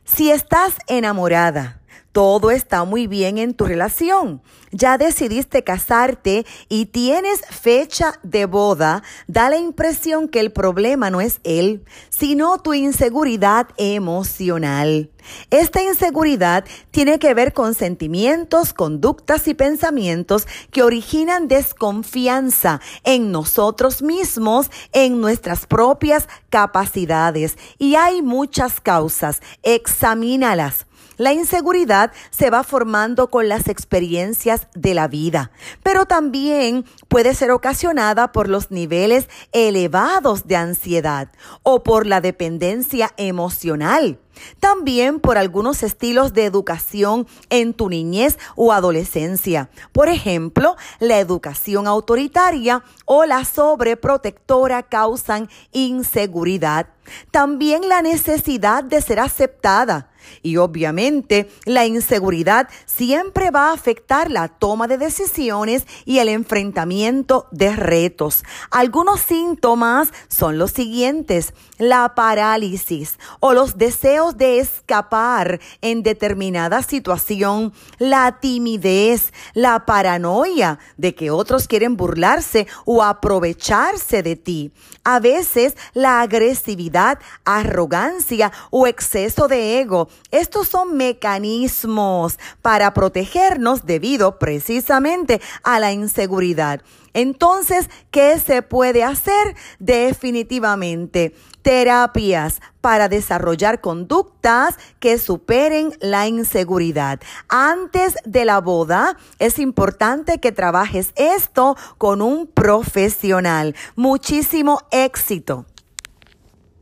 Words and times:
Si 0.06 0.30
estás 0.32 0.76
enamorada, 0.88 1.80
todo 2.14 2.52
está 2.52 2.86
muy 2.86 3.08
bien 3.08 3.40
en 3.40 3.56
tu 3.56 3.66
relación. 3.66 4.42
Ya 4.72 4.98
decidiste 4.98 5.64
casarte 5.64 6.46
y 6.70 6.86
tienes 6.86 7.42
fecha 7.50 8.20
de 8.24 8.46
boda. 8.46 9.04
Da 9.28 9.50
la 9.50 9.58
impresión 9.58 10.28
que 10.30 10.40
el 10.40 10.52
problema 10.52 11.10
no 11.10 11.22
es 11.22 11.42
él, 11.44 11.84
sino 12.10 12.60
tu 12.60 12.74
inseguridad 12.74 13.68
emocional. 13.78 15.10
Esta 15.50 15.82
inseguridad 15.82 16.66
tiene 16.92 17.18
que 17.18 17.34
ver 17.34 17.54
con 17.54 17.74
sentimientos, 17.74 18.74
conductas 18.74 19.48
y 19.48 19.56
pensamientos 19.56 20.48
que 20.72 20.84
originan 20.84 21.48
desconfianza 21.48 22.80
en 23.04 23.32
nosotros 23.32 24.02
mismos, 24.02 24.70
en 24.92 25.20
nuestras 25.20 25.66
propias 25.66 26.28
capacidades. 26.50 27.58
Y 27.80 27.96
hay 27.96 28.22
muchas 28.22 28.82
causas. 28.82 29.42
Examínalas. 29.64 30.86
La 31.18 31.34
inseguridad 31.34 32.12
se 32.32 32.50
va 32.50 32.64
formando 32.64 33.30
con 33.30 33.48
las 33.48 33.68
experiencias 33.68 34.68
de 34.74 34.94
la 34.94 35.08
vida, 35.08 35.52
pero 35.84 36.06
también 36.06 36.86
puede 37.08 37.36
ser 37.36 37.52
ocasionada 37.52 38.32
por 38.32 38.50
los 38.50 38.72
niveles 38.72 39.30
elevados 39.52 40.48
de 40.48 40.56
ansiedad 40.56 41.30
o 41.62 41.84
por 41.84 42.08
la 42.08 42.22
dependencia 42.22 43.12
emocional. 43.18 44.20
También 44.60 45.20
por 45.20 45.38
algunos 45.38 45.84
estilos 45.84 46.34
de 46.34 46.46
educación 46.46 47.28
en 47.50 47.74
tu 47.74 47.90
niñez 47.90 48.38
o 48.56 48.72
adolescencia. 48.72 49.70
Por 49.92 50.10
ejemplo, 50.10 50.76
la 51.00 51.20
educación 51.20 51.88
autoritaria 51.88 52.84
o 53.06 53.26
la 53.26 53.46
sobreprotectora 53.46 54.84
causan 54.84 55.50
inseguridad. 55.72 56.88
También 57.32 57.90
la 57.90 58.02
necesidad 58.02 58.84
de 58.84 59.02
ser 59.02 59.20
aceptada 59.20 60.10
y 60.42 60.58
obviamente 60.58 61.50
la 61.66 61.86
inseguridad 61.86 62.70
siempre 62.86 63.52
va 63.52 63.70
a 63.70 63.74
afectar 63.74 64.32
la 64.32 64.48
toma 64.48 64.88
de 64.88 64.98
decisiones 64.98 65.86
y 66.06 66.20
el 66.20 66.30
enfrentamiento 66.30 67.48
de 67.52 67.76
retos. 67.76 68.44
Algunos 68.72 69.20
síntomas 69.20 70.14
son 70.28 70.58
los 70.58 70.72
siguientes, 70.72 71.54
la 71.78 72.16
parálisis 72.16 73.20
o 73.40 73.54
los 73.54 73.78
deseos 73.78 74.23
de 74.32 74.60
escapar 74.60 75.60
en 75.82 76.04
determinada 76.04 76.82
situación, 76.82 77.74
la 78.00 78.40
timidez, 78.40 79.34
la 79.54 79.86
paranoia 79.86 80.80
de 80.98 81.14
que 81.14 81.32
otros 81.32 81.68
quieren 81.68 81.98
burlarse 81.98 82.68
o 82.86 83.04
aprovecharse 83.04 84.24
de 84.24 84.36
ti. 84.36 84.72
A 85.04 85.20
veces 85.20 85.76
la 85.94 86.22
agresividad, 86.22 87.20
arrogancia 87.44 88.52
o 88.72 88.88
exceso 88.88 89.48
de 89.50 89.82
ego 89.82 90.08
estos 90.32 90.70
son 90.70 90.96
mecanismos 90.96 92.40
para 92.62 92.94
protegernos 92.94 93.86
debido 93.86 94.40
precisamente 94.40 95.42
a 95.64 95.80
la 95.80 95.92
inseguridad. 95.92 96.82
Entonces, 97.14 97.90
¿qué 98.12 98.40
se 98.40 98.62
puede 98.62 99.04
hacer? 99.04 99.56
Definitivamente, 99.80 101.34
terapias 101.62 102.62
para 102.82 103.08
desarrollar 103.08 103.82
conductas 103.82 104.78
que 105.00 105.18
superen 105.18 105.94
la 106.02 106.28
inseguridad. 106.28 107.20
Antes 107.48 108.16
de 108.26 108.46
la 108.46 108.60
boda, 108.60 109.18
es 109.40 109.60
importante 109.60 110.40
que 110.40 110.52
trabajes 110.52 111.14
esto 111.16 111.78
con 111.98 112.22
un 112.22 112.48
profesional. 112.48 113.76
Muchísimo 113.96 114.82
éxito. 114.92 115.66